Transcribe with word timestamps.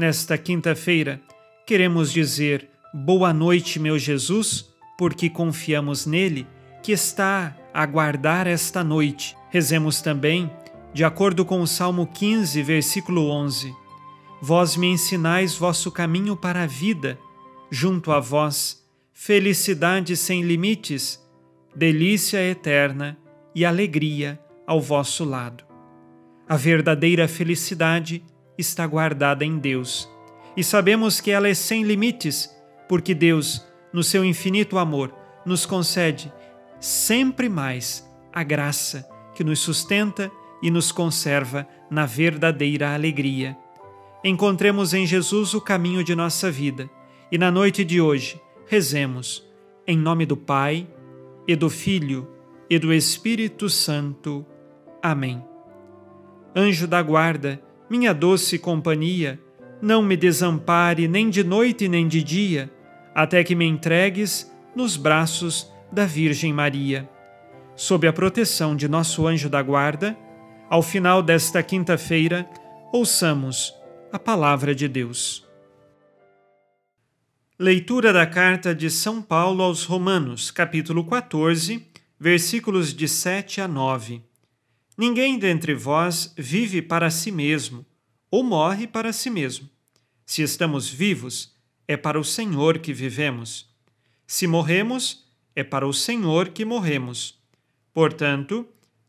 Nesta 0.00 0.38
quinta-feira, 0.38 1.20
queremos 1.66 2.10
dizer 2.10 2.70
boa 2.94 3.34
noite, 3.34 3.78
meu 3.78 3.98
Jesus, 3.98 4.72
porque 4.96 5.28
confiamos 5.28 6.06
nele, 6.06 6.46
que 6.82 6.90
está 6.90 7.54
a 7.74 7.84
guardar 7.84 8.46
esta 8.46 8.82
noite. 8.82 9.36
Rezemos 9.50 10.00
também, 10.00 10.50
de 10.94 11.04
acordo 11.04 11.44
com 11.44 11.60
o 11.60 11.66
Salmo 11.66 12.06
15, 12.06 12.62
versículo 12.62 13.28
11: 13.28 13.74
Vós 14.40 14.74
me 14.74 14.86
ensinais 14.86 15.54
vosso 15.54 15.92
caminho 15.92 16.34
para 16.34 16.62
a 16.62 16.66
vida, 16.66 17.18
junto 17.70 18.10
a 18.10 18.18
vós, 18.18 18.82
felicidade 19.12 20.16
sem 20.16 20.40
limites, 20.40 21.22
delícia 21.76 22.42
eterna 22.42 23.18
e 23.54 23.66
alegria 23.66 24.40
ao 24.66 24.80
vosso 24.80 25.26
lado. 25.26 25.62
A 26.48 26.56
verdadeira 26.56 27.28
felicidade 27.28 28.24
está 28.60 28.86
guardada 28.86 29.44
em 29.44 29.58
Deus, 29.58 30.08
e 30.56 30.62
sabemos 30.62 31.20
que 31.20 31.30
ela 31.30 31.48
é 31.48 31.54
sem 31.54 31.82
limites, 31.82 32.54
porque 32.88 33.14
Deus 33.14 33.64
no 33.92 34.02
seu 34.02 34.24
infinito 34.24 34.78
amor, 34.78 35.12
nos 35.44 35.66
concede 35.66 36.32
sempre 36.78 37.48
mais 37.48 38.08
a 38.32 38.42
graça 38.42 39.08
que 39.34 39.42
nos 39.42 39.58
sustenta 39.60 40.30
e 40.62 40.70
nos 40.70 40.92
conserva 40.92 41.66
na 41.90 42.06
verdadeira 42.06 42.94
alegria. 42.94 43.56
Encontremos 44.22 44.92
em 44.94 45.06
Jesus 45.06 45.54
o 45.54 45.60
caminho 45.60 46.04
de 46.04 46.14
nossa 46.14 46.50
vida 46.50 46.88
e 47.32 47.38
na 47.38 47.50
noite 47.50 47.84
de 47.84 48.00
hoje 48.00 48.40
rezemos 48.66 49.46
em 49.86 49.96
nome 49.96 50.26
do 50.26 50.36
Pai 50.36 50.86
e 51.48 51.56
do 51.56 51.68
Filho 51.68 52.28
e 52.68 52.78
do 52.78 52.92
Espírito 52.92 53.68
Santo. 53.68 54.46
Amém. 55.02 55.42
Anjo 56.54 56.86
da 56.86 57.02
guarda, 57.02 57.60
minha 57.90 58.14
doce 58.14 58.56
companhia, 58.56 59.40
não 59.82 60.00
me 60.00 60.16
desampare 60.16 61.08
nem 61.08 61.28
de 61.28 61.42
noite 61.42 61.88
nem 61.88 62.06
de 62.06 62.22
dia 62.22 62.70
até 63.12 63.42
que 63.42 63.56
me 63.56 63.66
entregues 63.66 64.48
nos 64.76 64.96
braços 64.96 65.68
da 65.90 66.06
Virgem 66.06 66.52
Maria. 66.52 67.10
Sob 67.74 68.06
a 68.06 68.12
proteção 68.12 68.76
de 68.76 68.86
nosso 68.86 69.26
anjo 69.26 69.48
da 69.48 69.60
guarda, 69.60 70.16
ao 70.68 70.82
final 70.82 71.20
desta 71.20 71.62
quinta-feira, 71.64 72.48
ouçamos 72.92 73.74
a 74.12 74.18
palavra 74.18 74.72
de 74.72 74.86
Deus. 74.86 75.44
Leitura 77.58 78.12
da 78.12 78.24
carta 78.24 78.72
de 78.72 78.88
São 78.88 79.20
Paulo 79.20 79.64
aos 79.64 79.84
Romanos, 79.84 80.50
capítulo 80.50 81.04
14, 81.04 81.84
versículos 82.18 82.94
de 82.94 83.08
7 83.08 83.60
a 83.60 83.66
9. 83.66 84.22
Ninguém 84.96 85.38
dentre 85.38 85.74
vós 85.74 86.32
vive 86.36 86.82
para 86.82 87.10
si 87.10 87.32
mesmo, 87.32 87.84
ou 88.30 88.42
morre 88.42 88.86
para 88.86 89.12
si 89.12 89.28
mesmo. 89.30 89.68
Se 90.24 90.42
estamos 90.42 90.88
vivos, 90.88 91.54
é 91.88 91.96
para 91.96 92.20
o 92.20 92.24
Senhor 92.24 92.78
que 92.78 92.92
vivemos. 92.92 93.68
Se 94.26 94.46
morremos, 94.46 95.26
é 95.56 95.64
para 95.64 95.86
o 95.86 95.92
Senhor 95.92 96.50
que 96.50 96.64
morremos. 96.64 97.38
Portanto, 97.92 98.66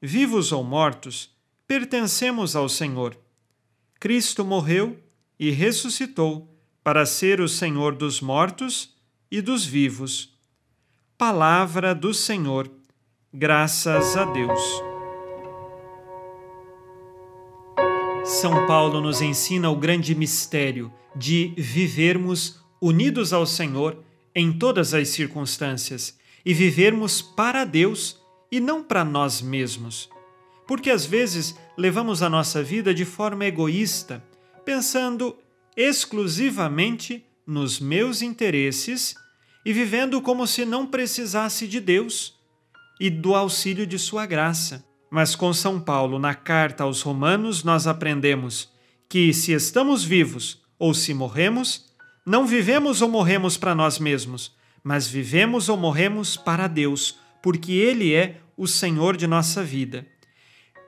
vivos 0.00 0.52
ou 0.52 0.64
mortos, 0.64 1.30
pertencemos 1.66 2.56
ao 2.56 2.68
Senhor. 2.68 3.16
Cristo 4.00 4.44
morreu 4.44 4.98
e 5.38 5.50
ressuscitou 5.50 6.52
para 6.82 7.06
ser 7.06 7.40
o 7.40 7.48
Senhor 7.48 7.94
dos 7.94 8.20
mortos 8.20 8.96
e 9.30 9.40
dos 9.40 9.64
vivos. 9.64 10.34
Palavra 11.16 11.94
do 11.94 12.12
Senhor. 12.12 12.70
Graças 13.32 14.16
a 14.16 14.24
Deus. 14.24 14.91
São 18.40 18.66
Paulo 18.66 18.98
nos 19.02 19.20
ensina 19.20 19.68
o 19.68 19.76
grande 19.76 20.14
mistério 20.14 20.90
de 21.14 21.52
vivermos 21.54 22.58
unidos 22.80 23.30
ao 23.30 23.44
Senhor 23.44 24.02
em 24.34 24.50
todas 24.50 24.94
as 24.94 25.08
circunstâncias 25.08 26.18
e 26.42 26.54
vivermos 26.54 27.20
para 27.20 27.66
Deus 27.66 28.18
e 28.50 28.58
não 28.58 28.82
para 28.82 29.04
nós 29.04 29.42
mesmos. 29.42 30.08
Porque 30.66 30.88
às 30.88 31.04
vezes 31.04 31.54
levamos 31.76 32.22
a 32.22 32.30
nossa 32.30 32.62
vida 32.62 32.94
de 32.94 33.04
forma 33.04 33.44
egoísta, 33.44 34.24
pensando 34.64 35.36
exclusivamente 35.76 37.22
nos 37.46 37.78
meus 37.78 38.22
interesses 38.22 39.14
e 39.62 39.74
vivendo 39.74 40.22
como 40.22 40.46
se 40.46 40.64
não 40.64 40.86
precisasse 40.86 41.68
de 41.68 41.78
Deus 41.78 42.34
e 42.98 43.10
do 43.10 43.34
auxílio 43.34 43.86
de 43.86 43.98
Sua 43.98 44.24
graça. 44.24 44.90
Mas 45.14 45.34
com 45.34 45.52
São 45.52 45.78
Paulo, 45.78 46.18
na 46.18 46.34
carta 46.34 46.84
aos 46.84 47.02
Romanos, 47.02 47.62
nós 47.62 47.86
aprendemos 47.86 48.72
que 49.10 49.34
se 49.34 49.52
estamos 49.52 50.02
vivos 50.02 50.62
ou 50.78 50.94
se 50.94 51.12
morremos, 51.12 51.84
não 52.24 52.46
vivemos 52.46 53.02
ou 53.02 53.10
morremos 53.10 53.58
para 53.58 53.74
nós 53.74 53.98
mesmos, 53.98 54.56
mas 54.82 55.06
vivemos 55.06 55.68
ou 55.68 55.76
morremos 55.76 56.38
para 56.38 56.66
Deus, 56.66 57.18
porque 57.42 57.72
Ele 57.72 58.14
é 58.14 58.40
o 58.56 58.66
Senhor 58.66 59.14
de 59.14 59.26
nossa 59.26 59.62
vida. 59.62 60.06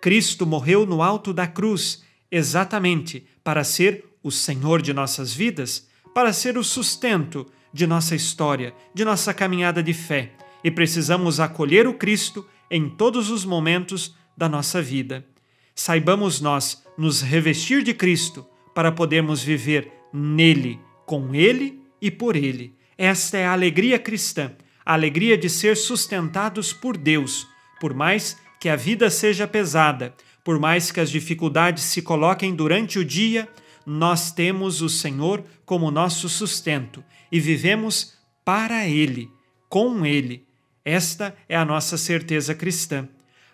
Cristo 0.00 0.46
morreu 0.46 0.86
no 0.86 1.02
alto 1.02 1.30
da 1.30 1.46
cruz, 1.46 2.02
exatamente 2.30 3.26
para 3.44 3.62
ser 3.62 4.06
o 4.22 4.30
Senhor 4.30 4.80
de 4.80 4.94
nossas 4.94 5.34
vidas, 5.34 5.86
para 6.14 6.32
ser 6.32 6.56
o 6.56 6.64
sustento 6.64 7.46
de 7.74 7.86
nossa 7.86 8.14
história, 8.14 8.74
de 8.94 9.04
nossa 9.04 9.34
caminhada 9.34 9.82
de 9.82 9.92
fé, 9.92 10.32
e 10.64 10.70
precisamos 10.70 11.40
acolher 11.40 11.86
o 11.86 11.92
Cristo 11.92 12.48
em 12.74 12.88
todos 12.88 13.30
os 13.30 13.44
momentos 13.44 14.16
da 14.36 14.48
nossa 14.48 14.82
vida. 14.82 15.24
Saibamos 15.76 16.40
nós 16.40 16.84
nos 16.98 17.22
revestir 17.22 17.84
de 17.84 17.94
Cristo 17.94 18.44
para 18.74 18.90
podermos 18.90 19.40
viver 19.40 19.92
nele 20.12 20.80
com 21.06 21.32
Ele 21.32 21.80
e 22.02 22.10
por 22.10 22.34
Ele. 22.34 22.74
Esta 22.98 23.38
é 23.38 23.46
a 23.46 23.52
alegria 23.52 23.96
cristã, 23.96 24.50
a 24.84 24.92
alegria 24.92 25.38
de 25.38 25.48
ser 25.48 25.76
sustentados 25.76 26.72
por 26.72 26.96
Deus, 26.96 27.46
por 27.78 27.94
mais 27.94 28.36
que 28.58 28.68
a 28.68 28.74
vida 28.74 29.08
seja 29.08 29.46
pesada, 29.46 30.12
por 30.42 30.58
mais 30.58 30.90
que 30.90 30.98
as 30.98 31.10
dificuldades 31.10 31.84
se 31.84 32.02
coloquem 32.02 32.56
durante 32.56 32.98
o 32.98 33.04
dia, 33.04 33.48
nós 33.86 34.32
temos 34.32 34.82
o 34.82 34.88
Senhor 34.88 35.44
como 35.64 35.92
nosso 35.92 36.28
sustento 36.28 37.04
e 37.30 37.38
vivemos 37.38 38.14
para 38.44 38.88
Ele, 38.88 39.30
com 39.68 40.04
Ele. 40.04 40.44
Esta 40.84 41.34
é 41.48 41.56
a 41.56 41.64
nossa 41.64 41.96
certeza 41.96 42.54
cristã. 42.54 43.08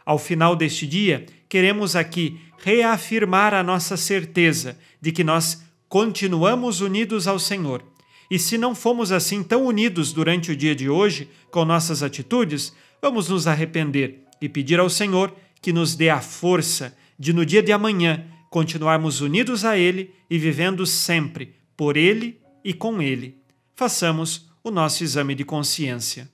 Ao 0.04 0.18
final 0.18 0.56
deste 0.56 0.86
dia, 0.86 1.26
queremos 1.48 1.94
aqui 1.94 2.40
reafirmar 2.58 3.54
a 3.54 3.62
nossa 3.62 3.96
certeza 3.96 4.76
de 5.00 5.12
que 5.12 5.22
nós 5.22 5.62
continuamos 5.88 6.80
unidos 6.80 7.28
ao 7.28 7.38
Senhor. 7.38 7.84
E 8.30 8.38
se 8.38 8.56
não 8.56 8.74
fomos 8.74 9.12
assim 9.12 9.42
tão 9.42 9.66
unidos 9.66 10.12
durante 10.12 10.52
o 10.52 10.56
dia 10.56 10.74
de 10.74 10.88
hoje 10.88 11.28
com 11.50 11.64
nossas 11.64 12.02
atitudes, 12.02 12.72
vamos 13.00 13.28
nos 13.28 13.46
arrepender 13.46 14.24
e 14.40 14.48
pedir 14.48 14.78
ao 14.78 14.88
Senhor 14.88 15.34
que 15.60 15.72
nos 15.72 15.94
dê 15.94 16.08
a 16.08 16.20
força 16.20 16.96
de 17.18 17.32
no 17.32 17.44
dia 17.44 17.62
de 17.62 17.72
amanhã 17.72 18.24
continuarmos 18.48 19.20
unidos 19.20 19.64
a 19.64 19.76
Ele 19.76 20.14
e 20.28 20.38
vivendo 20.38 20.86
sempre 20.86 21.54
por 21.76 21.96
Ele 21.96 22.40
e 22.64 22.72
com 22.72 23.00
Ele. 23.00 23.38
Façamos 23.74 24.48
o 24.62 24.70
nosso 24.70 25.02
exame 25.02 25.34
de 25.34 25.44
consciência. 25.44 26.28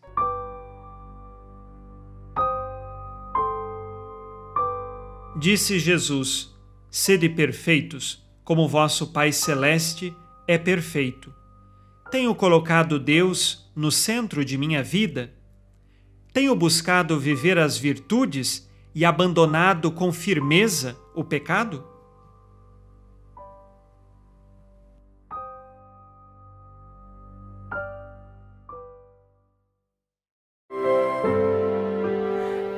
Disse 5.39 5.79
Jesus: 5.79 6.51
Sede 6.91 7.29
perfeitos 7.29 8.25
como 8.43 8.67
vosso 8.67 9.09
Pai 9.13 9.33
Celeste 9.33 10.17
é 10.49 10.57
perfeito. 10.57 11.31
Tenho 12.11 12.35
colocado 12.35 12.99
Deus 12.99 13.71
no 13.77 13.91
centro 13.91 14.43
de 14.43 14.57
minha 14.57 14.83
vida? 14.83 15.35
Tenho 16.33 16.57
buscado 16.57 17.21
viver 17.21 17.59
as 17.59 17.77
virtudes 17.77 18.67
e 18.95 19.05
abandonado 19.05 19.93
com 19.93 20.11
firmeza 20.11 20.97
o 21.15 21.23
pecado? 21.23 21.85